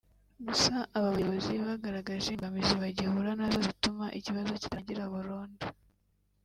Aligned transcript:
Gusa 0.47 0.73
aba 0.95 1.07
bayobozi 1.15 1.51
bagaragaje 1.67 2.27
imbogamizi 2.29 2.73
bagihura 2.83 3.31
nazo 3.39 3.59
zituma 3.67 4.05
ikibazo 4.19 4.49
kitarangira 4.61 5.11
burundu 5.13 5.63